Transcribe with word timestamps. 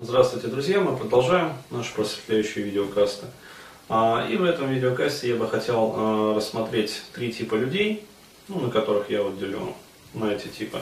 Здравствуйте, 0.00 0.46
друзья! 0.46 0.78
Мы 0.78 0.96
продолжаем 0.96 1.54
наши 1.70 1.92
просветляющие 1.92 2.64
видеокасты. 2.64 3.26
А, 3.88 4.24
и 4.30 4.36
в 4.36 4.44
этом 4.44 4.72
видеокасте 4.72 5.30
я 5.30 5.34
бы 5.34 5.48
хотел 5.48 5.92
а, 5.96 6.36
рассмотреть 6.36 7.02
три 7.12 7.32
типа 7.32 7.56
людей, 7.56 8.06
ну, 8.46 8.60
на 8.60 8.70
которых 8.70 9.10
я 9.10 9.24
вот 9.24 9.40
делю 9.40 9.74
на 10.14 10.30
эти 10.30 10.46
типы 10.46 10.78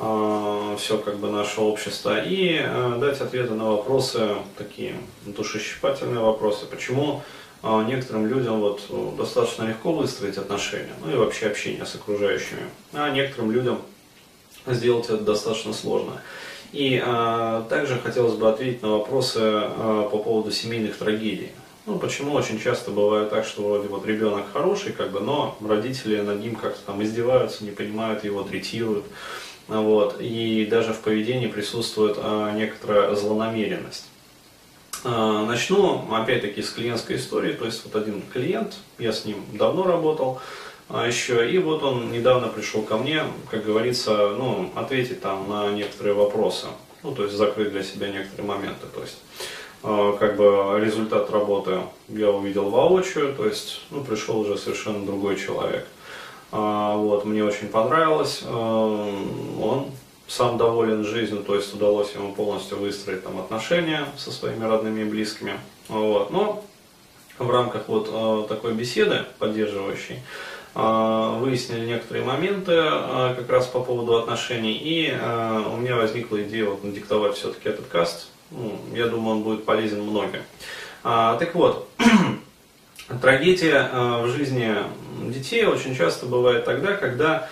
а, 0.00 0.74
все 0.76 0.98
как 0.98 1.18
бы 1.18 1.30
наше 1.30 1.60
общество, 1.60 2.20
и 2.20 2.60
дать 2.98 3.20
ответы 3.20 3.54
на 3.54 3.70
вопросы, 3.70 4.30
такие 4.56 4.96
душещипательные 5.24 6.18
вопросы, 6.18 6.66
почему 6.66 7.22
некоторым 7.62 8.26
людям 8.26 8.58
вот 8.58 8.82
достаточно 9.16 9.68
легко 9.68 9.92
выстроить 9.92 10.36
отношения, 10.36 10.94
ну 11.04 11.12
и 11.12 11.14
вообще 11.14 11.46
общение 11.46 11.86
с 11.86 11.94
окружающими, 11.94 12.62
а 12.92 13.10
некоторым 13.10 13.52
людям 13.52 13.80
сделать 14.66 15.06
это 15.06 15.18
достаточно 15.18 15.72
сложно. 15.72 16.20
И 16.72 17.02
а, 17.04 17.66
также 17.68 17.98
хотелось 17.98 18.34
бы 18.34 18.48
ответить 18.48 18.82
на 18.82 18.90
вопросы 18.90 19.40
а, 19.40 20.08
по 20.10 20.18
поводу 20.18 20.50
семейных 20.50 20.96
трагедий. 20.96 21.50
Ну, 21.86 21.98
почему 21.98 22.34
очень 22.34 22.60
часто 22.60 22.90
бывает 22.90 23.30
так, 23.30 23.46
что 23.46 23.62
вроде 23.62 23.88
вот 23.88 24.04
ребенок 24.04 24.44
хороший, 24.52 24.92
как 24.92 25.10
бы, 25.10 25.20
но 25.20 25.56
родители 25.66 26.20
над 26.20 26.40
ним 26.40 26.54
как-то 26.54 26.80
там 26.84 27.02
издеваются, 27.02 27.64
не 27.64 27.70
понимают 27.70 28.24
его, 28.24 28.42
третируют. 28.42 29.06
Вот, 29.68 30.16
и 30.20 30.66
даже 30.66 30.92
в 30.92 31.00
поведении 31.00 31.46
присутствует 31.46 32.16
а, 32.18 32.52
некоторая 32.52 33.14
злонамеренность. 33.14 34.06
А, 35.04 35.44
начну 35.46 36.04
опять-таки 36.14 36.62
с 36.62 36.70
клиентской 36.70 37.16
истории. 37.16 37.52
То 37.52 37.64
есть 37.64 37.82
вот 37.84 37.94
один 37.96 38.22
клиент, 38.32 38.74
я 38.98 39.12
с 39.12 39.24
ним 39.24 39.44
давно 39.52 39.84
работал, 39.84 40.40
еще. 40.90 41.50
И 41.50 41.58
вот 41.58 41.82
он 41.82 42.10
недавно 42.10 42.48
пришел 42.48 42.82
ко 42.82 42.96
мне, 42.96 43.24
как 43.50 43.64
говорится, 43.64 44.30
ну, 44.30 44.70
ответить 44.74 45.20
там 45.20 45.48
на 45.48 45.70
некоторые 45.70 46.14
вопросы. 46.14 46.66
Ну, 47.02 47.14
то 47.14 47.24
есть 47.24 47.34
закрыть 47.36 47.70
для 47.70 47.82
себя 47.82 48.08
некоторые 48.08 48.46
моменты. 48.46 48.86
То 48.94 49.00
есть, 49.02 49.18
э, 49.84 50.16
как 50.18 50.36
бы 50.36 50.80
результат 50.82 51.30
работы 51.30 51.80
я 52.08 52.30
увидел 52.30 52.70
воочию, 52.70 53.34
то 53.34 53.46
есть, 53.46 53.82
ну, 53.90 54.02
пришел 54.02 54.40
уже 54.40 54.56
совершенно 54.56 55.04
другой 55.04 55.36
человек. 55.36 55.86
А, 56.50 56.96
вот, 56.96 57.24
мне 57.24 57.44
очень 57.44 57.68
понравилось. 57.68 58.42
Он 58.42 59.90
сам 60.26 60.58
доволен 60.58 61.04
жизнью, 61.04 61.42
то 61.42 61.54
есть 61.54 61.74
удалось 61.74 62.14
ему 62.14 62.34
полностью 62.34 62.78
выстроить 62.78 63.24
там 63.24 63.38
отношения 63.38 64.06
со 64.16 64.30
своими 64.30 64.64
родными 64.64 65.02
и 65.02 65.04
близкими. 65.04 65.54
Вот. 65.88 66.30
Но 66.30 66.64
в 67.38 67.50
рамках 67.50 67.88
вот 67.88 68.48
такой 68.48 68.74
беседы 68.74 69.24
поддерживающей, 69.38 70.16
а, 70.16 70.22
выяснили 70.74 71.86
некоторые 71.86 72.24
моменты 72.24 72.72
а, 72.76 73.34
как 73.34 73.48
раз 73.50 73.66
по 73.66 73.80
поводу 73.80 74.16
отношений, 74.16 74.74
и 74.74 75.10
а, 75.10 75.68
у 75.72 75.76
меня 75.76 75.96
возникла 75.96 76.42
идея 76.42 76.66
вот 76.66 76.84
надиктовать 76.84 77.36
все-таки 77.36 77.68
этот 77.68 77.86
каст. 77.86 78.28
Ну, 78.50 78.78
я 78.94 79.06
думаю, 79.06 79.36
он 79.36 79.42
будет 79.42 79.64
полезен 79.64 80.02
многим. 80.02 80.40
Так 81.02 81.54
вот, 81.54 81.88
трагедия 83.20 83.90
в 84.22 84.28
жизни 84.28 84.74
детей 85.30 85.66
очень 85.66 85.94
часто 85.94 86.26
бывает 86.26 86.64
тогда, 86.64 86.94
когда 86.94 87.48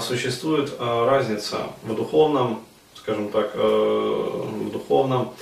существует 0.00 0.72
разница 0.80 1.68
в 1.84 1.94
духовном, 1.94 2.64
скажем 2.96 3.28
так, 3.30 3.54
в 3.54 4.70
духовном 4.72 5.32
а, 5.32 5.34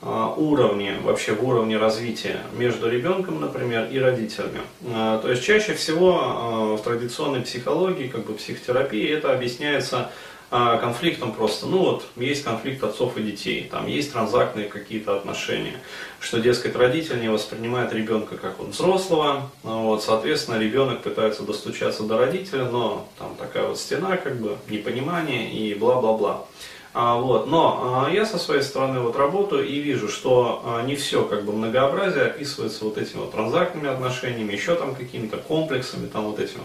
уровне, 0.00 0.96
вообще 1.02 1.32
в 1.32 1.44
уровне 1.46 1.76
развития 1.76 2.40
между 2.56 2.88
ребенком, 2.88 3.40
например, 3.40 3.88
и 3.90 3.98
родителями. 3.98 4.60
А, 4.86 5.18
то 5.18 5.30
есть 5.30 5.42
чаще 5.42 5.74
всего 5.74 6.20
а, 6.20 6.76
в 6.76 6.82
традиционной 6.82 7.40
психологии, 7.40 8.06
как 8.06 8.26
бы 8.26 8.34
психотерапии, 8.34 9.08
это 9.08 9.32
объясняется 9.32 10.10
конфликтом 10.50 11.32
просто. 11.32 11.66
Ну 11.66 11.78
вот, 11.78 12.06
есть 12.16 12.42
конфликт 12.42 12.82
отцов 12.82 13.18
и 13.18 13.22
детей, 13.22 13.68
там 13.70 13.86
есть 13.86 14.14
транзактные 14.14 14.66
какие-то 14.66 15.14
отношения, 15.14 15.74
что, 16.20 16.38
дескать, 16.38 16.74
родитель 16.74 17.20
не 17.20 17.28
воспринимает 17.28 17.92
ребенка 17.92 18.38
как 18.38 18.58
вот 18.58 18.68
взрослого, 18.68 19.50
вот, 19.62 20.02
соответственно, 20.02 20.58
ребенок 20.58 21.02
пытается 21.02 21.42
достучаться 21.42 22.04
до 22.04 22.16
родителя, 22.16 22.64
но 22.64 23.06
там 23.18 23.34
такая 23.36 23.66
вот 23.66 23.78
стена, 23.78 24.16
как 24.16 24.40
бы, 24.40 24.56
непонимание 24.70 25.52
и 25.52 25.74
бла-бла-бла. 25.74 26.46
А, 26.94 27.16
вот. 27.16 27.46
Но 27.46 28.06
а, 28.06 28.10
я 28.10 28.24
со 28.24 28.38
своей 28.38 28.62
стороны 28.62 29.00
вот 29.00 29.16
работаю 29.16 29.66
и 29.66 29.78
вижу, 29.78 30.08
что 30.08 30.62
а, 30.64 30.82
не 30.82 30.96
все 30.96 31.24
как 31.24 31.44
бы 31.44 31.52
многообразие 31.52 32.24
описывается 32.24 32.84
вот 32.84 32.98
этими 32.98 33.20
вот 33.20 33.32
транзактными 33.32 33.88
отношениями, 33.88 34.52
еще 34.52 34.74
там 34.74 34.94
какими-то 34.94 35.36
комплексами, 35.36 36.06
там 36.06 36.24
вот 36.24 36.40
этим 36.40 36.60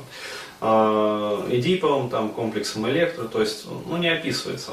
вот, 0.62 1.52
эдиповым 1.52 2.10
там 2.10 2.30
комплексом 2.30 2.88
электро, 2.90 3.26
то 3.26 3.42
есть 3.42 3.66
ну, 3.86 3.98
не 3.98 4.08
описывается, 4.08 4.72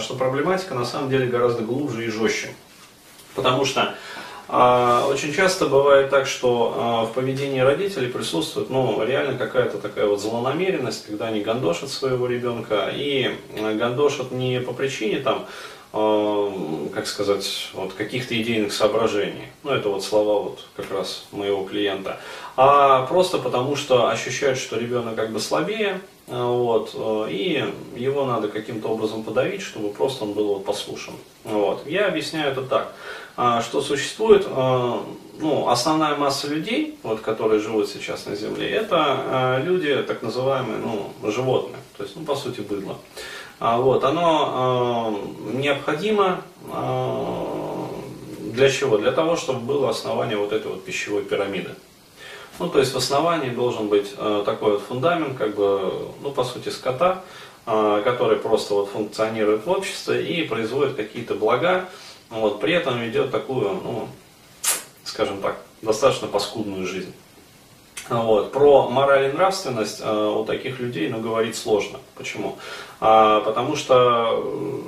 что 0.00 0.14
проблематика 0.16 0.74
на 0.74 0.84
самом 0.84 1.10
деле 1.10 1.26
гораздо 1.26 1.62
глубже 1.62 2.04
и 2.04 2.08
жестче. 2.08 2.48
Потому 3.36 3.64
что 3.64 3.94
очень 4.48 5.34
часто 5.34 5.66
бывает 5.66 6.08
так, 6.08 6.26
что 6.26 6.74
а, 6.74 7.04
в 7.04 7.12
поведении 7.12 7.60
родителей 7.60 8.08
присутствует 8.08 8.70
ну, 8.70 9.04
реально 9.04 9.36
какая-то 9.36 9.76
такая 9.76 10.06
вот 10.06 10.20
злонамеренность, 10.20 11.06
когда 11.06 11.26
они 11.26 11.40
гандошат 11.40 11.90
своего 11.90 12.26
ребенка 12.26 12.90
и 12.94 13.36
а, 13.60 13.74
гандошат 13.74 14.32
не 14.32 14.60
по 14.60 14.72
причине 14.72 15.20
там, 15.20 15.46
как 15.90 17.06
сказать, 17.06 17.70
вот 17.72 17.94
каких-то 17.94 18.40
идейных 18.40 18.74
соображений. 18.74 19.46
Ну, 19.64 19.70
это 19.70 19.88
вот 19.88 20.04
слова 20.04 20.42
вот 20.42 20.66
как 20.76 20.90
раз 20.92 21.24
моего 21.32 21.64
клиента. 21.64 22.20
А 22.56 23.06
просто 23.06 23.38
потому, 23.38 23.74
что 23.74 24.10
ощущают, 24.10 24.58
что 24.58 24.78
ребенок 24.78 25.16
как 25.16 25.32
бы 25.32 25.40
слабее, 25.40 26.00
вот, 26.28 26.94
и 27.30 27.64
его 27.96 28.24
надо 28.26 28.48
каким-то 28.48 28.88
образом 28.88 29.22
подавить, 29.22 29.62
чтобы 29.62 29.88
просто 29.90 30.24
он 30.24 30.32
был 30.32 30.48
вот 30.54 30.64
послушан. 30.64 31.14
Вот. 31.44 31.86
Я 31.86 32.06
объясняю 32.06 32.52
это 32.52 32.62
так. 32.62 32.92
А, 33.40 33.62
что 33.62 33.80
существует 33.80 34.46
а, 34.50 35.00
ну, 35.38 35.68
основная 35.68 36.16
масса 36.16 36.48
людей, 36.48 36.98
вот, 37.04 37.20
которые 37.20 37.60
живут 37.60 37.88
сейчас 37.88 38.26
на 38.26 38.34
Земле, 38.34 38.68
это 38.68 38.96
а, 38.98 39.62
люди, 39.62 39.96
так 40.02 40.22
называемые, 40.22 40.78
ну, 40.78 41.30
животные, 41.30 41.80
то 41.96 42.02
есть, 42.02 42.16
ну, 42.16 42.24
по 42.24 42.34
сути, 42.34 42.60
быдло. 42.60 42.98
Вот, 43.60 44.04
оно 44.04 45.20
необходимо 45.52 46.42
для 48.52 48.70
чего? 48.70 48.98
Для 48.98 49.12
того, 49.12 49.36
чтобы 49.36 49.60
было 49.60 49.90
основание 49.90 50.36
вот 50.36 50.52
этой 50.52 50.70
вот 50.70 50.84
пищевой 50.84 51.22
пирамиды. 51.22 51.70
Ну, 52.58 52.68
то 52.68 52.78
есть 52.78 52.92
в 52.92 52.96
основании 52.96 53.50
должен 53.50 53.88
быть 53.88 54.14
такой 54.44 54.72
вот 54.72 54.82
фундамент, 54.82 55.38
как 55.38 55.54
бы, 55.54 56.08
ну, 56.22 56.32
по 56.32 56.42
сути, 56.44 56.70
скота, 56.70 57.22
который 57.64 58.36
просто 58.38 58.74
вот 58.74 58.88
функционирует 58.90 59.64
в 59.64 59.70
обществе 59.70 60.24
и 60.26 60.42
производит 60.42 60.96
какие-то 60.96 61.34
блага, 61.34 61.88
вот, 62.30 62.60
при 62.60 62.74
этом 62.74 62.98
ведет 63.00 63.30
такую, 63.30 63.70
ну, 63.82 64.08
скажем 65.04 65.40
так, 65.40 65.56
достаточно 65.82 66.26
паскудную 66.28 66.86
жизнь. 66.86 67.14
Вот. 68.08 68.52
Про 68.52 68.88
мораль 68.88 69.28
и 69.28 69.32
нравственность 69.32 70.00
э, 70.02 70.10
у 70.10 70.44
таких 70.44 70.78
людей 70.78 71.08
ну, 71.08 71.20
говорить 71.20 71.56
сложно. 71.56 71.98
Почему? 72.14 72.58
А, 73.00 73.40
потому 73.40 73.76
что, 73.76 74.82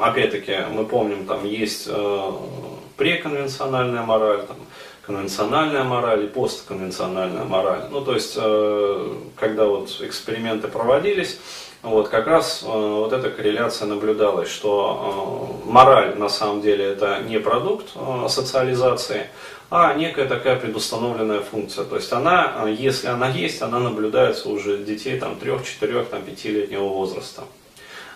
опять-таки, 0.00 0.56
мы 0.72 0.84
помним, 0.84 1.26
там 1.26 1.44
есть 1.44 1.84
э, 1.86 2.32
преконвенциональная 2.96 4.02
мораль, 4.02 4.42
там, 4.46 4.56
конвенциональная 5.06 5.84
мораль 5.84 6.24
и 6.24 6.28
постконвенциональная 6.28 7.44
мораль. 7.44 7.82
Ну, 7.90 8.00
то 8.00 8.14
есть, 8.14 8.34
э, 8.36 9.12
когда 9.36 9.66
вот 9.66 10.00
эксперименты 10.00 10.68
проводились, 10.68 11.38
вот, 11.82 12.08
как 12.08 12.26
раз 12.26 12.62
э, 12.62 12.66
вот 12.66 13.12
эта 13.12 13.30
корреляция 13.30 13.86
наблюдалась, 13.86 14.48
что 14.48 15.60
э, 15.66 15.70
мораль 15.70 16.16
на 16.18 16.28
самом 16.28 16.62
деле 16.62 16.84
это 16.84 17.20
не 17.20 17.38
продукт 17.38 17.90
социализации, 18.28 19.28
а 19.70 19.94
некая 19.94 20.26
такая 20.26 20.56
предустановленная 20.56 21.40
функция. 21.40 21.84
То 21.84 21.96
есть 21.96 22.12
она, 22.12 22.66
если 22.68 23.08
она 23.08 23.28
есть, 23.28 23.60
она 23.60 23.80
наблюдается 23.80 24.48
уже 24.48 24.78
детей 24.78 25.18
там, 25.18 25.36
3, 25.36 25.52
4, 25.64 26.04
там, 26.04 26.20
5-летнего 26.20 26.84
возраста. 26.84 27.44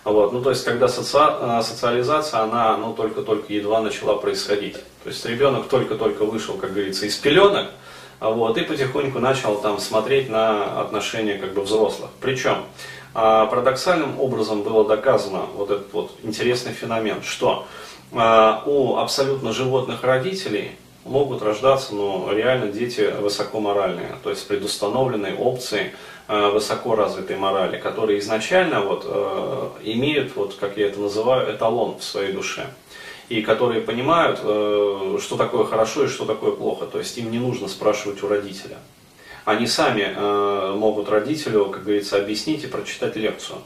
Вот, 0.08 0.32
ну, 0.32 0.40
то 0.40 0.50
есть, 0.50 0.64
когда 0.64 0.88
соци... 0.88 1.18
Э, 1.18 1.60
социализация, 1.62 2.40
она 2.40 2.76
ну, 2.78 2.94
только-только 2.94 3.52
едва 3.52 3.82
начала 3.82 4.14
происходить. 4.14 4.74
То 5.04 5.10
есть, 5.10 5.24
ребенок 5.26 5.68
только-только 5.68 6.24
вышел, 6.24 6.54
как 6.54 6.72
говорится, 6.72 7.04
из 7.04 7.16
пеленок, 7.16 7.68
вот, 8.18 8.56
и 8.56 8.62
потихоньку 8.62 9.18
начал 9.18 9.56
там 9.60 9.78
смотреть 9.78 10.30
на 10.30 10.80
отношения 10.80 11.36
как 11.36 11.52
бы 11.52 11.60
взрослых. 11.60 12.10
Причем, 12.20 12.64
а, 13.14 13.46
парадоксальным 13.46 14.18
образом 14.18 14.62
было 14.62 14.88
доказано 14.88 15.42
вот 15.54 15.70
этот 15.70 15.92
вот 15.92 16.10
интересный 16.22 16.72
феномен, 16.72 17.22
что 17.22 17.66
а, 18.12 18.62
у 18.64 18.96
абсолютно 18.96 19.52
животных 19.52 20.04
родителей 20.04 20.72
могут 21.08 21.42
рождаться 21.42 21.94
ну, 21.94 22.30
реально 22.32 22.70
дети 22.70 23.12
высокоморальные, 23.20 24.16
то 24.22 24.30
есть 24.30 24.42
с 24.42 24.44
предустановленной 24.44 25.34
опцией 25.34 25.92
э, 26.28 26.50
высоко 26.50 26.94
развитой 26.94 27.36
морали, 27.36 27.78
которые 27.78 28.18
изначально 28.20 28.80
вот, 28.80 29.04
э, 29.06 29.68
имеют, 29.84 30.36
вот, 30.36 30.54
как 30.54 30.76
я 30.76 30.86
это 30.86 31.00
называю, 31.00 31.54
эталон 31.54 31.98
в 31.98 32.04
своей 32.04 32.32
душе. 32.32 32.66
И 33.28 33.42
которые 33.42 33.80
понимают, 33.80 34.40
э, 34.42 35.18
что 35.20 35.36
такое 35.36 35.64
хорошо 35.64 36.04
и 36.04 36.08
что 36.08 36.24
такое 36.24 36.52
плохо. 36.52 36.86
То 36.86 36.98
есть 36.98 37.16
им 37.18 37.30
не 37.30 37.38
нужно 37.38 37.68
спрашивать 37.68 38.22
у 38.22 38.28
родителя 38.28 38.76
они 39.44 39.66
сами 39.66 40.74
могут 40.76 41.08
родителю, 41.08 41.70
как 41.70 41.84
говорится, 41.84 42.18
объяснить 42.18 42.64
и 42.64 42.66
прочитать 42.66 43.16
лекцию, 43.16 43.60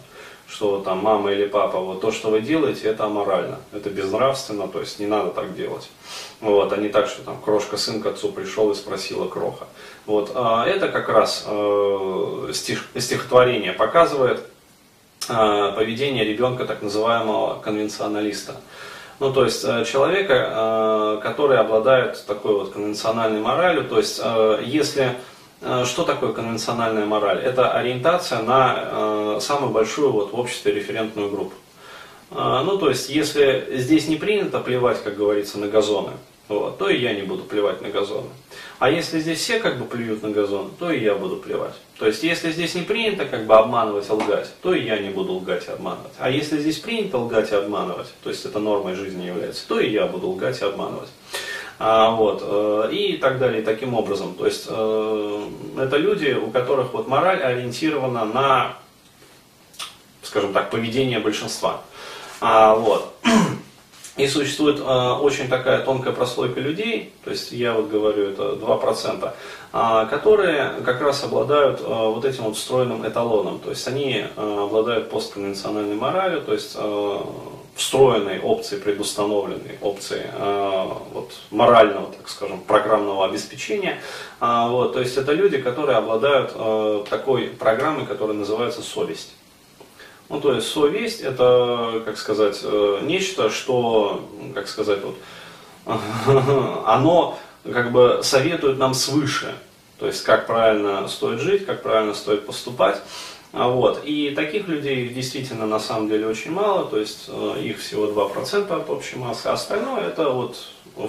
что 0.52 0.80
там 0.80 0.98
мама 0.98 1.32
или 1.32 1.46
папа, 1.46 1.80
вот 1.80 2.02
то, 2.02 2.12
что 2.12 2.28
вы 2.28 2.42
делаете, 2.42 2.88
это 2.88 3.04
аморально, 3.04 3.58
это 3.72 3.88
безнравственно, 3.88 4.68
то 4.68 4.80
есть 4.80 5.00
не 5.00 5.06
надо 5.06 5.30
так 5.30 5.56
делать. 5.56 5.88
Вот, 6.40 6.72
а 6.74 6.76
не 6.76 6.88
так, 6.88 7.06
что 7.06 7.22
там 7.22 7.40
крошка 7.40 7.78
сын 7.78 8.02
к 8.02 8.06
отцу 8.06 8.30
пришел 8.32 8.70
и 8.70 8.74
спросила 8.74 9.26
кроха. 9.26 9.66
Вот, 10.04 10.32
а 10.34 10.66
это 10.66 10.88
как 10.88 11.08
раз 11.08 11.46
э, 11.48 12.50
стих, 12.52 12.84
стихотворение 12.98 13.72
показывает 13.72 14.40
э, 15.30 15.72
поведение 15.74 16.24
ребенка 16.24 16.66
так 16.66 16.82
называемого 16.82 17.58
конвенционалиста. 17.60 18.56
Ну, 19.20 19.32
то 19.32 19.44
есть 19.44 19.64
э, 19.64 19.86
человека, 19.86 20.34
э, 20.34 21.20
который 21.22 21.56
обладает 21.56 22.22
такой 22.26 22.52
вот 22.54 22.74
конвенциональной 22.74 23.40
моралью, 23.40 23.88
то 23.88 23.96
есть 23.96 24.20
э, 24.22 24.62
если 24.66 25.16
что 25.84 26.04
такое 26.04 26.32
конвенциональная 26.32 27.06
мораль? 27.06 27.38
Это 27.38 27.72
ориентация 27.72 28.42
на 28.42 29.38
самую 29.40 29.70
большую 29.70 30.12
вот 30.12 30.32
в 30.32 30.38
обществе 30.38 30.72
референтную 30.72 31.30
группу. 31.30 31.54
Ну, 32.30 32.78
то 32.78 32.88
есть, 32.88 33.10
если 33.10 33.66
здесь 33.76 34.08
не 34.08 34.16
принято 34.16 34.58
плевать, 34.58 35.02
как 35.02 35.16
говорится, 35.16 35.58
на 35.58 35.68
газоны, 35.68 36.12
вот, 36.48 36.78
то 36.78 36.88
и 36.88 36.98
я 36.98 37.14
не 37.14 37.22
буду 37.22 37.44
плевать 37.44 37.80
на 37.80 37.88
газоны. 37.88 38.28
А 38.78 38.90
если 38.90 39.20
здесь 39.20 39.38
все 39.38 39.60
как 39.60 39.78
бы 39.78 39.84
плюют 39.84 40.22
на 40.22 40.30
газон, 40.30 40.72
то 40.78 40.90
и 40.90 41.00
я 41.00 41.14
буду 41.14 41.36
плевать. 41.36 41.74
То 41.98 42.06
есть, 42.06 42.22
если 42.24 42.50
здесь 42.50 42.74
не 42.74 42.82
принято 42.82 43.26
как 43.26 43.46
бы 43.46 43.54
обманывать 43.54 44.10
лгать, 44.10 44.48
то 44.60 44.74
и 44.74 44.82
я 44.84 44.98
не 44.98 45.10
буду 45.10 45.34
лгать 45.34 45.68
и 45.68 45.70
обманывать. 45.70 46.12
А 46.18 46.30
если 46.30 46.58
здесь 46.58 46.78
принято 46.78 47.18
лгать 47.18 47.52
и 47.52 47.54
обманывать, 47.54 48.08
то 48.24 48.30
есть 48.30 48.44
это 48.44 48.58
нормой 48.58 48.94
жизни 48.94 49.24
является, 49.24 49.68
то 49.68 49.78
и 49.78 49.90
я 49.90 50.06
буду 50.06 50.28
лгать 50.30 50.60
и 50.60 50.64
обманывать. 50.64 51.10
А, 51.84 52.12
вот, 52.12 52.44
э, 52.44 52.90
и 52.92 53.16
так 53.16 53.40
далее, 53.40 53.60
таким 53.60 53.94
образом. 53.94 54.34
То 54.34 54.46
есть, 54.46 54.66
э, 54.68 55.48
это 55.78 55.96
люди, 55.96 56.30
у 56.30 56.48
которых 56.52 56.92
вот 56.92 57.08
мораль 57.08 57.42
ориентирована 57.42 58.24
на, 58.24 58.76
скажем 60.22 60.52
так, 60.52 60.70
поведение 60.70 61.18
большинства. 61.18 61.80
А, 62.40 62.76
вот. 62.76 63.12
И 64.16 64.28
существует 64.28 64.78
э, 64.78 64.82
очень 64.82 65.48
такая 65.48 65.84
тонкая 65.84 66.12
прослойка 66.12 66.60
людей, 66.60 67.12
то 67.24 67.30
есть 67.30 67.50
я 67.50 67.72
вот 67.72 67.88
говорю, 67.88 68.30
это 68.30 68.52
2%, 68.52 69.32
э, 69.72 70.06
которые 70.08 70.74
как 70.84 71.00
раз 71.00 71.24
обладают 71.24 71.80
вот 71.80 72.24
этим 72.24 72.44
вот 72.44 72.56
встроенным 72.56 73.04
эталоном. 73.08 73.58
То 73.58 73.70
есть 73.70 73.88
они 73.88 74.24
обладают 74.36 75.10
постконвенциональной 75.10 75.96
моралью, 75.96 76.42
то 76.42 76.52
есть 76.52 76.76
встроенной 77.74 78.38
опцией, 78.40 78.80
предустановленной 78.80 79.78
опцией 79.80 80.26
э, 80.32 80.88
вот, 81.12 81.32
морального, 81.50 82.12
так 82.12 82.28
скажем, 82.28 82.60
программного 82.60 83.24
обеспечения. 83.24 84.00
Э, 84.40 84.68
вот, 84.68 84.92
то 84.92 85.00
есть 85.00 85.16
это 85.16 85.32
люди, 85.32 85.58
которые 85.58 85.96
обладают 85.96 86.52
э, 86.54 87.04
такой 87.08 87.48
программой, 87.48 88.06
которая 88.06 88.36
называется 88.36 88.82
совесть. 88.82 89.32
Ну, 90.28 90.40
то 90.40 90.54
есть 90.54 90.68
совесть 90.68 91.20
это, 91.20 92.02
как 92.04 92.18
сказать, 92.18 92.60
э, 92.62 93.00
нечто, 93.02 93.50
что, 93.50 94.28
как 94.54 94.68
сказать, 94.68 95.00
вот, 95.02 95.16
оно 96.86 97.38
как 97.64 97.92
бы 97.92 98.20
советует 98.22 98.78
нам 98.78 98.94
свыше. 98.94 99.54
То 99.98 100.06
есть, 100.06 100.24
как 100.24 100.46
правильно 100.46 101.06
стоит 101.06 101.40
жить, 101.40 101.64
как 101.64 101.82
правильно 101.82 102.14
стоит 102.14 102.44
поступать. 102.44 103.00
А 103.52 103.68
вот. 103.68 104.02
И 104.04 104.30
таких 104.30 104.66
людей 104.66 105.08
действительно 105.08 105.66
на 105.66 105.78
самом 105.78 106.08
деле 106.08 106.26
очень 106.26 106.52
мало, 106.52 106.86
то 106.86 106.98
есть 106.98 107.26
э, 107.28 107.62
их 107.62 107.78
всего 107.78 108.06
2% 108.06 108.72
от 108.72 108.90
общей 108.90 109.16
массы, 109.16 109.46
а 109.46 109.52
остальное 109.52 110.08
это 110.08 110.30
вот 110.30 110.56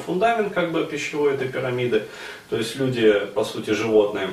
фундамент 0.06 0.54
как 0.54 0.72
бы 0.72 0.86
пищевой 0.86 1.36
этой 1.36 1.48
пирамиды, 1.48 2.04
то 2.50 2.57
есть 2.57 2.75
люди, 2.75 3.13
по 3.34 3.44
сути, 3.45 3.72
животные. 3.72 4.30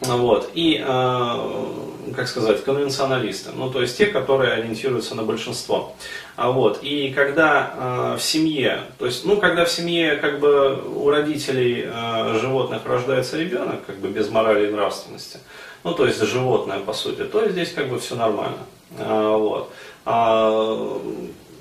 Вот. 0.00 0.50
И, 0.54 0.82
э, 0.82 2.12
как 2.14 2.28
сказать, 2.28 2.62
конвенционалисты, 2.62 3.50
ну 3.54 3.70
то 3.70 3.82
есть 3.82 3.98
те, 3.98 4.06
которые 4.06 4.52
ориентируются 4.52 5.14
на 5.14 5.24
большинство. 5.24 5.96
А 6.36 6.50
вот. 6.50 6.78
И 6.82 7.10
когда 7.10 8.14
э, 8.14 8.16
в 8.18 8.22
семье, 8.22 8.82
то 8.98 9.06
есть, 9.06 9.24
ну 9.24 9.38
когда 9.38 9.64
в 9.64 9.70
семье 9.70 10.16
как 10.16 10.38
бы 10.38 10.82
у 10.94 11.10
родителей 11.10 11.84
э, 11.84 12.38
животных 12.40 12.86
рождается 12.86 13.36
ребенок, 13.36 13.84
как 13.86 13.96
бы 13.98 14.08
без 14.08 14.30
морали 14.30 14.68
и 14.68 14.70
нравственности, 14.70 15.40
ну 15.84 15.94
то 15.94 16.06
есть 16.06 16.20
животное 16.22 16.80
по 16.80 16.92
сути, 16.92 17.24
то 17.24 17.48
здесь 17.48 17.72
как 17.72 17.88
бы 17.88 17.98
все 17.98 18.14
нормально. 18.14 18.58
А, 18.98 19.36
вот. 19.36 19.72
А, 20.04 21.00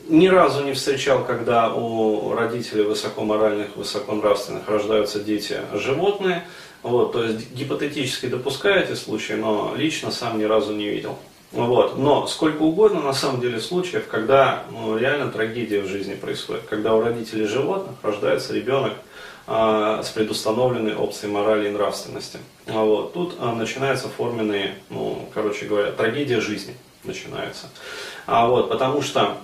ни 0.10 0.28
разу 0.28 0.64
не 0.64 0.74
встречал, 0.74 1.26
когда 1.26 1.74
у 1.74 2.34
родителей 2.34 2.84
высокоморальных, 2.84 3.76
высоконравственных 3.76 4.68
рождаются 4.68 5.20
дети 5.20 5.58
животные. 5.74 6.46
Вот, 6.84 7.12
то 7.12 7.24
есть 7.24 7.52
гипотетически 7.54 8.28
допускаю 8.28 8.84
эти 8.84 8.94
случаи, 8.94 9.34
но 9.34 9.74
лично 9.76 10.12
сам 10.12 10.40
ни 10.40 10.44
разу 10.44 10.74
не 10.74 10.88
видел. 10.88 11.18
Вот. 11.52 11.98
Но 11.98 12.28
сколько 12.28 12.62
угодно 12.62 13.02
на 13.02 13.14
самом 13.14 13.42
деле 13.42 13.60
случаев, 13.60 14.08
когда 14.08 14.64
ну, 14.72 14.98
реально 14.98 15.32
трагедия 15.32 15.82
в 15.82 15.88
жизни 15.88 16.14
происходит, 16.14 16.64
когда 16.70 16.94
у 16.94 17.02
родителей 17.02 17.46
животных 17.46 17.96
рождается 18.04 18.54
ребенок 18.54 18.94
с 19.48 20.10
предустановленной 20.14 20.96
опцией 20.96 21.32
морали 21.32 21.70
и 21.70 21.72
нравственности. 21.72 22.40
Вот. 22.66 23.14
Тут 23.14 23.38
э, 23.40 23.52
начинаются 23.54 24.10
форменные, 24.10 24.76
ну, 24.90 25.30
короче 25.34 25.66
говоря, 25.66 25.92
трагедия 25.92 26.42
жизни 26.42 26.76
начинается. 27.06 27.68
А, 28.26 28.48
вот, 28.48 28.70
потому 28.70 29.02
что 29.02 29.38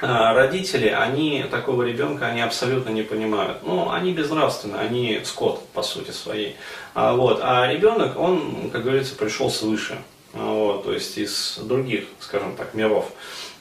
а, 0.00 0.34
родители, 0.34 0.88
они 0.88 1.44
такого 1.50 1.84
ребенка, 1.84 2.26
они 2.26 2.40
абсолютно 2.40 2.90
не 2.90 3.02
понимают. 3.02 3.58
Ну, 3.62 3.90
они 3.90 4.12
безнравственны, 4.12 4.76
они 4.76 5.20
скот, 5.24 5.64
по 5.68 5.82
сути 5.82 6.10
своей. 6.10 6.56
А, 6.94 7.14
вот. 7.14 7.40
а 7.42 7.66
ребенок, 7.66 8.18
он, 8.18 8.70
как 8.72 8.82
говорится, 8.82 9.14
пришел 9.14 9.50
свыше, 9.50 9.98
а, 10.34 10.44
вот, 10.44 10.84
то 10.84 10.92
есть 10.92 11.18
из 11.18 11.58
других, 11.62 12.04
скажем 12.20 12.56
так, 12.56 12.74
миров. 12.74 13.12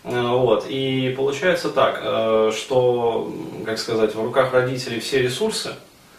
А, 0.03 0.35
вот. 0.35 0.65
И 0.67 1.13
получается 1.15 1.69
так, 1.69 1.99
э, 2.03 2.51
что, 2.55 3.31
как 3.65 3.79
сказать, 3.79 4.15
в 4.15 4.23
руках 4.23 4.53
родителей 4.53 4.99
все 4.99 5.21
ресурсы, 5.21 5.75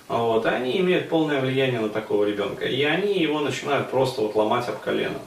вот, 0.09 0.45
и 0.45 0.49
они 0.49 0.79
имеют 0.79 1.09
полное 1.09 1.41
влияние 1.41 1.81
на 1.81 1.89
такого 1.89 2.25
ребенка. 2.25 2.67
И 2.67 2.83
они 2.83 3.15
его 3.15 3.41
начинают 3.41 3.91
просто 3.91 4.21
вот 4.21 4.35
ломать 4.35 4.69
об 4.69 4.79
колено. 4.79 5.19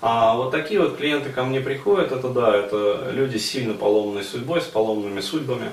А 0.00 0.34
вот 0.34 0.50
такие 0.50 0.80
вот 0.80 0.96
клиенты 0.96 1.30
ко 1.30 1.44
мне 1.44 1.60
приходят, 1.60 2.10
это 2.10 2.28
да, 2.28 2.56
это 2.56 3.10
люди 3.12 3.36
с 3.36 3.48
сильно 3.48 3.74
поломанной 3.74 4.24
судьбой, 4.24 4.60
с 4.60 4.64
поломанными 4.64 5.20
судьбами. 5.20 5.70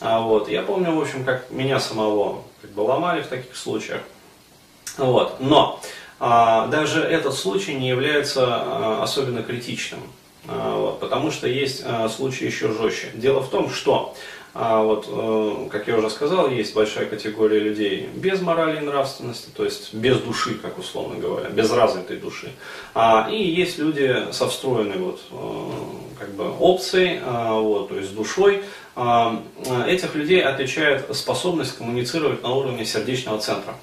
А 0.00 0.20
вот, 0.20 0.48
я 0.48 0.62
помню, 0.62 0.92
в 0.92 1.00
общем, 1.00 1.24
как 1.24 1.50
меня 1.50 1.78
самого 1.78 2.42
как 2.60 2.70
бы 2.72 2.80
ломали 2.80 3.22
в 3.22 3.28
таких 3.28 3.56
случаях. 3.56 4.00
Вот, 4.96 5.36
но 5.38 5.80
а, 6.18 6.66
даже 6.66 7.00
этот 7.00 7.34
случай 7.34 7.74
не 7.74 7.88
является 7.88 8.46
а, 8.46 9.02
особенно 9.02 9.44
критичным, 9.44 10.00
вот, 10.48 11.00
потому 11.00 11.30
что 11.30 11.46
есть 11.46 11.82
а, 11.84 12.08
случаи 12.08 12.44
еще 12.46 12.72
жестче. 12.72 13.10
Дело 13.14 13.40
в 13.40 13.50
том, 13.50 13.70
что 13.70 14.14
а 14.60 14.82
вот, 14.82 15.06
э, 15.08 15.68
как 15.70 15.86
я 15.86 15.96
уже 15.96 16.10
сказал, 16.10 16.50
есть 16.50 16.74
большая 16.74 17.06
категория 17.06 17.60
людей 17.60 18.08
без 18.12 18.40
морали 18.40 18.78
и 18.78 18.80
нравственности, 18.80 19.50
то 19.54 19.64
есть 19.64 19.94
без 19.94 20.18
души, 20.18 20.54
как 20.54 20.78
условно 20.78 21.16
говоря, 21.16 21.48
без 21.50 21.70
развитой 21.70 22.16
души. 22.16 22.50
А, 22.92 23.28
и 23.30 23.40
есть 23.40 23.78
люди 23.78 24.32
со 24.32 24.48
встроенной 24.48 24.98
вот, 24.98 25.20
э, 25.30 25.70
как 26.18 26.34
бы 26.34 26.50
опцией, 26.58 27.20
а, 27.22 27.52
вот, 27.52 27.90
то 27.90 27.96
есть 27.96 28.14
душой. 28.16 28.64
А, 28.96 29.40
этих 29.86 30.16
людей 30.16 30.42
отличает 30.42 31.14
способность 31.14 31.76
коммуницировать 31.76 32.42
на 32.42 32.50
уровне 32.50 32.84
сердечного 32.84 33.38
центра. 33.38 33.74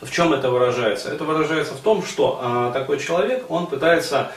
В 0.00 0.10
чем 0.10 0.32
это 0.32 0.50
выражается? 0.50 1.10
Это 1.10 1.24
выражается 1.24 1.74
в 1.74 1.80
том, 1.80 2.02
что 2.02 2.70
такой 2.74 2.98
человек, 2.98 3.46
он 3.50 3.66
пытается, 3.66 4.30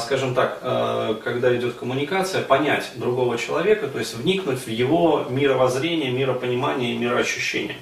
скажем 0.00 0.34
так, 0.34 0.58
э, 0.62 1.16
когда 1.24 1.54
идет 1.56 1.74
коммуникация, 1.74 2.42
понять 2.42 2.92
другого 2.94 3.36
человека, 3.36 3.88
то 3.88 3.98
есть 3.98 4.14
вникнуть 4.14 4.60
в 4.64 4.68
его 4.68 5.26
мировоззрение, 5.28 6.12
миропонимание 6.12 6.94
и 6.94 6.98
мироощущение. 6.98 7.76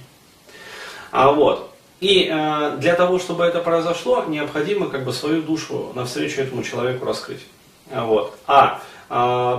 А 1.10 1.30
вот. 1.32 1.70
И 2.00 2.28
э, 2.30 2.76
для 2.78 2.94
того, 2.94 3.18
чтобы 3.18 3.44
это 3.44 3.60
произошло, 3.60 4.24
необходимо 4.26 4.88
как 4.88 5.04
бы 5.04 5.12
свою 5.12 5.42
душу 5.42 5.92
навстречу 5.94 6.40
этому 6.40 6.62
человеку 6.62 7.04
раскрыть. 7.04 7.44
Вот. 7.90 8.34
А, 8.46 8.80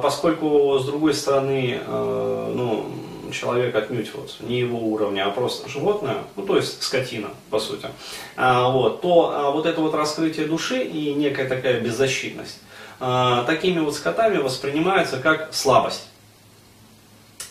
поскольку 0.01 0.79
с 0.79 0.85
другой 0.85 1.13
стороны, 1.13 1.79
ну, 1.87 2.87
человек 3.31 3.75
отнюдь 3.75 4.11
вот 4.13 4.35
не 4.39 4.59
его 4.59 4.79
уровня, 4.79 5.25
а 5.25 5.31
просто 5.31 5.69
животное, 5.69 6.17
ну 6.35 6.45
то 6.45 6.57
есть 6.57 6.81
скотина, 6.83 7.29
по 7.49 7.59
сути, 7.59 7.87
а, 8.35 8.69
вот, 8.69 9.01
то 9.01 9.31
а, 9.33 9.51
вот 9.51 9.65
это 9.65 9.81
вот 9.81 9.93
раскрытие 9.93 10.47
души 10.47 10.83
и 10.83 11.13
некая 11.13 11.47
такая 11.47 11.79
беззащитность 11.79 12.59
а, 12.99 13.43
такими 13.43 13.79
вот 13.79 13.95
скотами 13.95 14.37
воспринимается 14.37 15.17
как 15.17 15.53
слабость. 15.53 16.07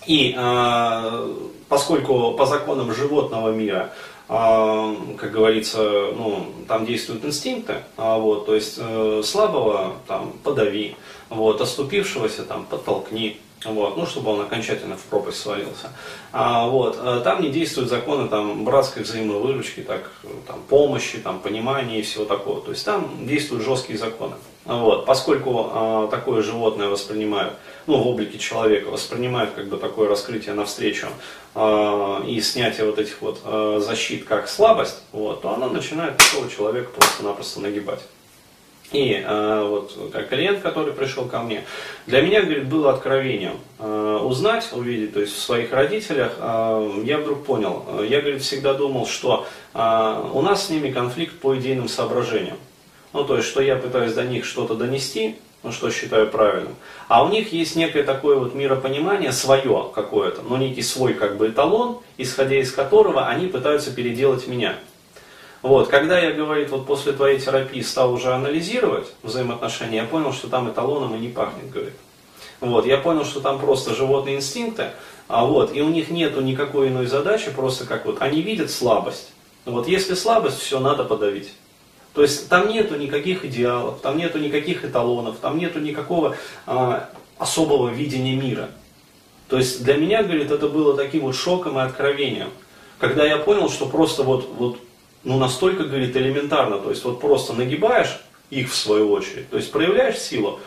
И 0.06 0.34
а, 0.36 1.28
поскольку 1.68 2.32
по 2.32 2.46
законам 2.46 2.94
животного 2.94 3.50
мира 3.50 3.92
а, 4.26 4.96
как 5.18 5.32
говорится, 5.32 5.82
ну, 6.16 6.46
там 6.66 6.86
действуют 6.86 7.24
инстинкты, 7.24 7.82
а, 7.98 8.16
вот, 8.16 8.46
то 8.46 8.54
есть 8.54 8.76
э, 8.78 9.20
слабого 9.22 9.96
там 10.06 10.32
подави, 10.42 10.96
вот, 11.28 11.60
оступившегося 11.60 12.44
там 12.44 12.64
подтолкни, 12.64 13.38
вот, 13.64 13.96
ну, 13.96 14.06
чтобы 14.06 14.32
он 14.32 14.40
окончательно 14.40 14.96
в 14.96 15.02
пропасть 15.02 15.40
свалился. 15.40 15.90
А, 16.32 16.66
вот, 16.66 16.98
э, 17.00 17.20
там 17.24 17.42
не 17.42 17.50
действуют 17.50 17.88
законы 17.88 18.28
там, 18.28 18.64
братской 18.64 19.02
взаимовыручки, 19.02 19.80
так, 19.80 20.10
там, 20.46 20.60
помощи, 20.68 21.18
там, 21.18 21.40
понимания 21.40 22.00
и 22.00 22.02
всего 22.02 22.24
такого. 22.24 22.60
То 22.60 22.70
есть 22.70 22.84
там 22.84 23.26
действуют 23.26 23.64
жесткие 23.64 23.98
законы. 23.98 24.34
Вот, 24.64 25.04
поскольку 25.04 25.70
э, 25.74 26.08
такое 26.10 26.42
животное 26.42 26.88
воспринимают, 26.88 27.54
ну, 27.86 27.98
в 27.98 28.08
облике 28.08 28.38
человека, 28.38 28.88
воспринимают 28.88 29.50
как 29.50 29.68
бы 29.68 29.76
такое 29.76 30.08
раскрытие 30.08 30.54
навстречу 30.54 31.08
э, 31.54 32.22
и 32.26 32.40
снятие 32.40 32.86
вот 32.86 32.98
этих 32.98 33.20
вот 33.20 33.40
э, 33.44 33.80
защит 33.84 34.24
как 34.24 34.48
слабость, 34.48 35.02
вот, 35.12 35.42
то 35.42 35.52
она 35.52 35.68
начинает 35.68 36.16
такого 36.16 36.50
человека 36.50 36.90
просто-напросто 36.92 37.60
нагибать. 37.60 38.00
И 38.94 39.12
э, 39.12 39.66
вот 39.68 40.10
как 40.12 40.28
клиент, 40.28 40.60
который 40.60 40.92
пришел 40.92 41.24
ко 41.24 41.40
мне, 41.40 41.64
для 42.06 42.22
меня, 42.22 42.42
говорит, 42.42 42.66
было 42.66 42.92
откровением 42.92 43.56
э, 43.80 44.20
узнать, 44.22 44.68
увидеть, 44.72 45.14
то 45.14 45.20
есть 45.20 45.34
в 45.34 45.40
своих 45.40 45.72
родителях, 45.72 46.34
э, 46.38 47.02
я 47.04 47.18
вдруг 47.18 47.44
понял, 47.44 47.84
я, 48.08 48.20
говорит, 48.20 48.42
всегда 48.42 48.72
думал, 48.72 49.08
что 49.08 49.48
э, 49.74 50.30
у 50.32 50.40
нас 50.42 50.66
с 50.66 50.70
ними 50.70 50.92
конфликт 50.92 51.40
по 51.40 51.56
идейным 51.56 51.88
соображениям. 51.88 52.56
Ну, 53.12 53.24
то 53.24 53.36
есть, 53.36 53.48
что 53.48 53.60
я 53.60 53.74
пытаюсь 53.74 54.12
до 54.12 54.22
них 54.22 54.44
что-то 54.44 54.74
донести, 54.74 55.36
ну, 55.64 55.72
что 55.72 55.90
считаю 55.90 56.28
правильным. 56.28 56.76
А 57.08 57.24
у 57.24 57.30
них 57.30 57.52
есть 57.52 57.74
некое 57.74 58.04
такое 58.04 58.36
вот 58.36 58.54
миропонимание 58.54 59.32
свое 59.32 59.90
какое-то, 59.92 60.42
ну, 60.42 60.56
некий 60.56 60.82
свой 60.82 61.14
как 61.14 61.36
бы 61.36 61.48
эталон, 61.48 61.98
исходя 62.16 62.60
из 62.60 62.70
которого 62.70 63.26
они 63.26 63.48
пытаются 63.48 63.90
переделать 63.92 64.46
меня. 64.46 64.76
Вот, 65.64 65.88
когда 65.88 66.18
я, 66.18 66.32
говорит, 66.32 66.68
вот 66.68 66.84
после 66.84 67.12
твоей 67.12 67.40
терапии 67.40 67.80
стал 67.80 68.12
уже 68.12 68.34
анализировать 68.34 69.06
взаимоотношения, 69.22 69.96
я 69.96 70.04
понял, 70.04 70.30
что 70.30 70.48
там 70.48 70.70
эталоном 70.70 71.14
и 71.14 71.18
не 71.18 71.28
пахнет, 71.28 71.70
говорит. 71.70 71.94
Вот, 72.60 72.84
я 72.84 72.98
понял, 72.98 73.24
что 73.24 73.40
там 73.40 73.58
просто 73.58 73.94
животные 73.94 74.36
инстинкты, 74.36 74.90
а 75.26 75.46
вот, 75.46 75.74
и 75.74 75.80
у 75.80 75.88
них 75.88 76.10
нету 76.10 76.42
никакой 76.42 76.88
иной 76.88 77.06
задачи, 77.06 77.50
просто 77.50 77.86
как 77.86 78.04
вот, 78.04 78.20
они 78.20 78.42
видят 78.42 78.70
слабость. 78.70 79.32
Вот, 79.64 79.88
если 79.88 80.12
слабость, 80.12 80.58
все, 80.58 80.80
надо 80.80 81.02
подавить. 81.02 81.54
То 82.12 82.20
есть 82.20 82.50
там 82.50 82.68
нету 82.68 82.96
никаких 82.96 83.46
идеалов, 83.46 84.02
там 84.02 84.18
нету 84.18 84.38
никаких 84.38 84.84
эталонов, 84.84 85.38
там 85.38 85.56
нету 85.56 85.80
никакого 85.80 86.36
а, 86.66 87.08
особого 87.38 87.88
видения 87.88 88.36
мира. 88.36 88.68
То 89.48 89.56
есть 89.56 89.82
для 89.82 89.94
меня, 89.94 90.24
говорит, 90.24 90.50
это 90.50 90.68
было 90.68 90.94
таким 90.94 91.22
вот 91.22 91.34
шоком 91.34 91.78
и 91.78 91.82
откровением. 91.82 92.50
Когда 92.98 93.24
я 93.24 93.38
понял, 93.38 93.70
что 93.70 93.86
просто 93.86 94.24
вот, 94.24 94.46
вот 94.58 94.78
ну 95.24 95.38
настолько, 95.38 95.84
говорит, 95.84 96.16
элементарно, 96.16 96.78
то 96.78 96.90
есть 96.90 97.04
вот 97.04 97.20
просто 97.20 97.52
нагибаешь 97.54 98.20
их 98.50 98.70
в 98.70 98.74
свою 98.74 99.10
очередь, 99.10 99.50
то 99.50 99.56
есть 99.56 99.72
проявляешь 99.72 100.18
силу, 100.18 100.60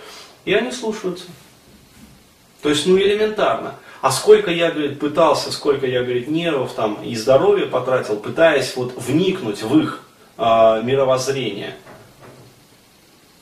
и 0.46 0.54
они 0.54 0.72
слушаются. 0.72 1.26
То 2.62 2.70
есть, 2.70 2.88
ну 2.88 2.98
элементарно. 2.98 3.76
А 4.02 4.12
сколько 4.12 4.52
я, 4.52 4.72
говорит, 4.72 5.00
пытался, 5.00 5.52
сколько 5.52 5.86
я, 5.86 6.04
говорит, 6.04 6.28
нервов 6.28 6.74
там 6.74 7.02
и 7.04 7.16
здоровья 7.16 7.66
потратил, 7.66 8.18
пытаясь 8.18 8.76
вот 8.76 8.94
вникнуть 8.98 9.64
в 9.64 9.78
их 9.80 10.02
э, 10.38 10.82
мировоззрение. 10.84 11.76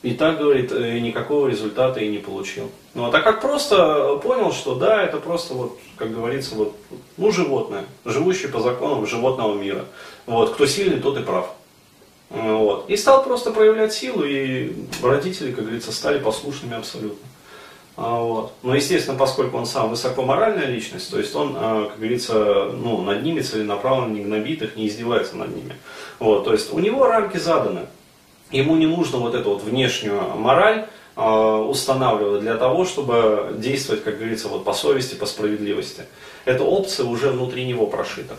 И 0.06 0.12
так, 0.12 0.38
говорит, 0.38 0.70
э, 0.70 1.00
никакого 1.00 1.48
результата 1.48 1.98
и 1.98 2.06
не 2.06 2.18
получил. 2.18 2.70
Ну, 2.94 3.06
а 3.06 3.10
так 3.10 3.24
как 3.24 3.40
просто 3.40 4.20
понял, 4.22 4.52
что 4.52 4.76
да, 4.76 5.02
это 5.02 5.16
просто 5.16 5.54
вот, 5.54 5.80
как 5.96 6.14
говорится, 6.14 6.54
вот, 6.54 6.76
ну, 7.16 7.32
животное, 7.32 7.86
живущее 8.04 8.48
по 8.48 8.60
законам 8.60 9.04
животного 9.04 9.58
мира. 9.60 9.84
Вот, 10.26 10.54
кто 10.54 10.64
сильный, 10.66 11.00
тот 11.00 11.18
и 11.18 11.24
прав. 11.24 11.50
Вот. 12.30 12.88
И 12.88 12.96
стал 12.96 13.24
просто 13.24 13.50
проявлять 13.50 13.92
силу, 13.94 14.22
и 14.24 14.76
родители, 15.02 15.50
как 15.50 15.64
говорится, 15.64 15.90
стали 15.90 16.20
послушными 16.20 16.76
абсолютно. 16.76 17.26
А, 17.96 18.20
вот. 18.20 18.52
Но, 18.62 18.76
естественно, 18.76 19.18
поскольку 19.18 19.58
он 19.58 19.66
сам 19.66 19.90
высокоморальная 19.90 20.66
личность, 20.66 21.10
то 21.10 21.18
есть 21.18 21.34
он, 21.34 21.56
а, 21.58 21.88
как 21.88 21.98
говорится, 21.98 22.70
ну, 22.72 23.02
над 23.02 23.24
ними 23.24 23.40
целенаправленно 23.40 24.12
не 24.12 24.20
гнобит 24.20 24.62
их, 24.62 24.76
не 24.76 24.86
издевается 24.86 25.36
над 25.36 25.52
ними. 25.52 25.74
Вот. 26.20 26.44
То 26.44 26.52
есть 26.52 26.72
у 26.72 26.78
него 26.78 27.06
рамки 27.06 27.38
заданы. 27.38 27.86
Ему 28.50 28.76
не 28.76 28.86
нужно 28.86 29.18
вот 29.18 29.34
эту 29.34 29.50
вот 29.50 29.62
внешнюю 29.62 30.36
мораль 30.36 30.86
а, 31.16 31.58
устанавливать 31.58 32.42
для 32.42 32.56
того, 32.56 32.84
чтобы 32.84 33.54
действовать, 33.58 34.04
как 34.04 34.18
говорится, 34.18 34.48
вот 34.48 34.64
по 34.64 34.72
совести, 34.72 35.14
по 35.14 35.26
справедливости. 35.26 36.02
Эта 36.44 36.62
опция 36.62 37.06
уже 37.06 37.30
внутри 37.30 37.64
него 37.64 37.86
прошита. 37.86 38.34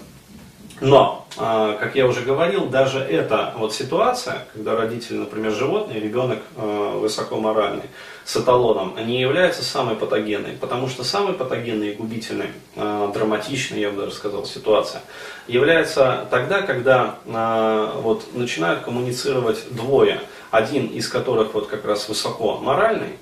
Но, 0.80 1.26
а, 1.38 1.76
как 1.78 1.96
я 1.96 2.06
уже 2.06 2.22
говорил, 2.22 2.68
даже 2.68 3.00
эта 3.00 3.54
вот 3.58 3.74
ситуация, 3.74 4.46
когда 4.54 4.76
родители, 4.76 5.18
например, 5.18 5.52
животные, 5.52 6.00
ребенок 6.00 6.40
а, 6.56 7.00
высокоморальный, 7.00 7.86
с 8.26 8.38
эталоном, 8.38 8.96
не 9.08 9.20
является 9.20 9.64
самой 9.64 9.96
патогенной, 9.96 10.54
потому 10.54 10.88
что 10.88 11.04
самой 11.04 11.34
патогенной 11.34 11.92
и 11.92 11.96
губительной, 11.96 12.50
а, 12.76 13.12
драматичной, 13.12 13.80
я 13.80 13.90
бы 13.90 14.02
даже 14.02 14.14
сказал, 14.14 14.46
ситуация, 14.46 15.02
является 15.48 16.28
тогда, 16.30 16.62
когда 16.62 17.16
вот, 17.26 18.34
начинают 18.34 18.82
коммуницировать 18.82 19.64
двое, 19.72 20.22
один 20.52 20.88
из 20.88 21.08
которых 21.08 21.54
вот 21.54 21.68
как 21.68 21.86
раз 21.86 22.08
высоко 22.08 22.58
моральный, 22.58 23.18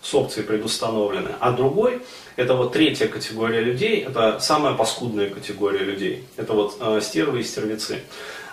с 0.00 0.14
опцией 0.14 0.46
предустановлены, 0.46 1.30
а 1.40 1.50
другой 1.50 2.02
это 2.38 2.54
вот 2.54 2.72
третья 2.72 3.08
категория 3.08 3.60
людей, 3.60 4.04
это 4.04 4.38
самая 4.38 4.74
паскудная 4.74 5.28
категория 5.28 5.80
людей. 5.80 6.24
Это 6.36 6.52
вот 6.52 6.76
э, 6.80 7.00
стервы 7.02 7.40
и 7.40 7.42
стервецы, 7.42 7.94
э, 7.94 8.00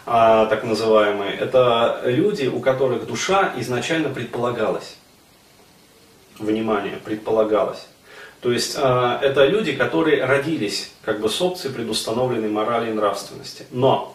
так 0.05 0.63
называемые. 0.63 1.35
Это 1.35 2.01
люди, 2.05 2.47
у 2.47 2.61
которых 2.61 3.05
душа 3.05 3.53
изначально 3.57 4.09
предполагалась. 4.09 4.95
Внимание, 6.39 6.97
предполагалась. 6.97 7.85
То 8.41 8.51
есть 8.51 8.75
э, 8.75 9.19
это 9.21 9.45
люди, 9.45 9.73
которые 9.73 10.25
родились 10.25 10.91
как 11.03 11.21
бы 11.21 11.29
с 11.29 11.39
опцией 11.39 11.71
предустановленной 11.71 12.49
морали 12.49 12.89
и 12.89 12.93
нравственности. 12.93 13.67
Но 13.69 14.14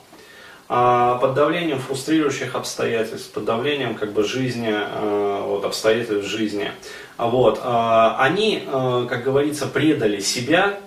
э, 0.71 1.19
под 1.21 1.35
давлением 1.35 1.79
фрустрирующих 1.81 2.55
обстоятельств, 2.55 3.31
под 3.33 3.45
давлением 3.45 3.97
как 3.97 4.13
бы 4.13 4.25
жизни, 4.25 4.73
э, 4.73 5.43
вот, 5.45 5.67
обстоятельств 5.67 6.31
жизни, 6.31 6.73
вот, 7.19 7.61
а, 7.63 8.17
они, 8.19 8.63
а, 8.67 9.07
как 9.07 9.25
говорится, 9.25 9.67
предали 9.67 10.21
себя 10.21 10.81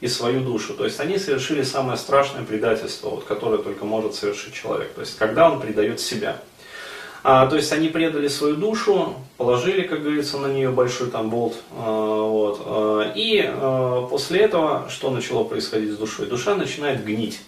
и 0.00 0.08
свою 0.08 0.40
душу. 0.40 0.74
То 0.74 0.84
есть 0.84 0.98
они 1.00 1.18
совершили 1.18 1.62
самое 1.62 1.96
страшное 1.96 2.42
предательство, 2.44 3.10
вот, 3.10 3.24
которое 3.24 3.58
только 3.58 3.84
может 3.84 4.14
совершить 4.14 4.54
человек. 4.54 4.92
То 4.94 5.00
есть 5.02 5.16
когда 5.16 5.50
он 5.50 5.60
предает 5.60 6.00
себя. 6.00 6.38
А, 7.22 7.46
то 7.46 7.56
есть 7.56 7.72
они 7.72 7.88
предали 7.88 8.28
свою 8.28 8.56
душу, 8.56 9.14
положили, 9.36 9.82
как 9.82 10.02
говорится, 10.02 10.38
на 10.38 10.46
нее 10.46 10.70
большой 10.70 11.10
там 11.10 11.30
болт. 11.30 11.54
А, 11.76 12.20
вот, 12.20 12.60
а, 12.64 13.12
и 13.14 13.42
а, 13.44 14.06
после 14.06 14.40
этого 14.40 14.86
что 14.90 15.10
начало 15.10 15.44
происходить 15.44 15.92
с 15.92 15.96
душой? 15.96 16.26
Душа 16.26 16.54
начинает 16.54 17.04
гнить 17.04 17.40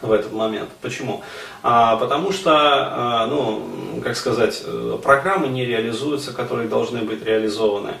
в 0.00 0.12
этот 0.12 0.32
момент. 0.32 0.70
Почему? 0.80 1.22
А, 1.62 1.96
потому 1.96 2.32
что, 2.32 2.52
а, 2.54 3.26
ну, 3.26 3.62
как 4.02 4.16
сказать, 4.16 4.62
программы 5.02 5.48
не 5.48 5.64
реализуются, 5.64 6.32
которые 6.32 6.68
должны 6.68 7.00
быть 7.02 7.24
реализованы. 7.24 7.94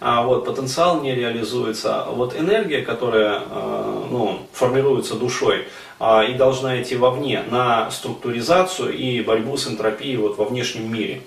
А 0.00 0.22
вот 0.22 0.44
потенциал 0.44 1.00
не 1.00 1.14
реализуется. 1.14 2.04
Вот 2.10 2.38
энергия, 2.38 2.82
которая 2.82 3.42
а, 3.50 4.06
ну, 4.10 4.40
формируется 4.52 5.14
душой 5.14 5.66
а, 5.98 6.24
и 6.24 6.34
должна 6.34 6.82
идти 6.82 6.96
вовне 6.96 7.42
на 7.50 7.90
структуризацию 7.90 8.92
и 8.92 9.22
борьбу 9.22 9.56
с 9.56 9.66
энтропией 9.68 10.16
вот, 10.16 10.36
во 10.36 10.44
внешнем 10.44 10.92
мире. 10.92 11.22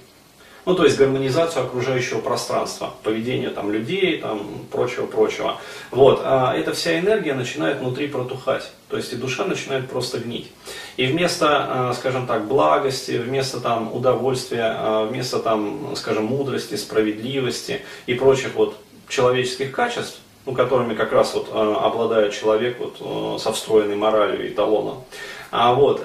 Ну, 0.67 0.75
то 0.75 0.83
есть 0.83 0.97
гармонизацию 0.97 1.63
окружающего 1.63 2.19
пространства, 2.19 2.93
поведение 3.01 3.51
там 3.51 3.71
людей, 3.71 4.17
там 4.17 4.65
прочего-прочего. 4.69 5.61
Вот, 5.91 6.19
а 6.25 6.53
эта 6.53 6.73
вся 6.73 6.99
энергия 6.99 7.33
начинает 7.35 7.79
внутри 7.79 8.09
протухать. 8.09 8.69
То 8.89 8.97
есть 8.97 9.13
и 9.13 9.15
душа 9.15 9.45
начинает 9.45 9.89
просто 9.89 10.19
гнить. 10.19 10.51
И 10.97 11.05
вместо, 11.05 11.47
а, 11.89 11.93
скажем 11.93 12.27
так, 12.27 12.47
благости, 12.49 13.11
вместо 13.11 13.61
там 13.61 13.95
удовольствия, 13.95 14.75
а, 14.77 15.05
вместо 15.05 15.39
там, 15.39 15.95
скажем, 15.95 16.25
мудрости, 16.25 16.75
справедливости 16.75 17.79
и 18.05 18.13
прочих 18.15 18.53
вот 18.55 18.75
человеческих 19.07 19.71
качеств, 19.71 20.19
ну, 20.45 20.51
которыми 20.51 20.95
как 20.95 21.13
раз 21.13 21.33
вот 21.33 21.47
а, 21.49 21.85
обладает 21.85 22.33
человек 22.33 22.77
вот, 22.79 23.41
со 23.41 23.53
встроенной 23.53 23.95
моралью 23.95 24.45
и 24.45 24.53
талоном, 24.53 25.05
а 25.49 25.73
вот, 25.73 26.01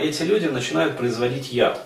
эти 0.00 0.22
люди 0.22 0.46
начинают 0.46 0.96
производить 0.96 1.52
яд. 1.52 1.85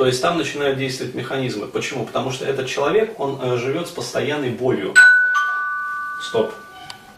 То 0.00 0.06
есть 0.06 0.22
там 0.22 0.38
начинают 0.38 0.78
действовать 0.78 1.14
механизмы. 1.14 1.66
Почему? 1.66 2.06
Потому 2.06 2.30
что 2.30 2.46
этот 2.46 2.66
человек, 2.66 3.20
он 3.20 3.38
э, 3.42 3.58
живет 3.58 3.86
с 3.86 3.90
постоянной 3.90 4.48
болью. 4.48 4.94
Стоп. 6.22 6.54